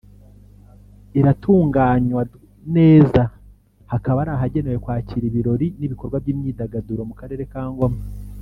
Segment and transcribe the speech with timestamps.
[1.19, 2.21] iratunganywa
[2.75, 3.21] neza
[3.91, 7.99] hakaba ari ahagenewe kwakira ibirori n’ibikorwa by’imyidagaduro mu karere ka Ngoma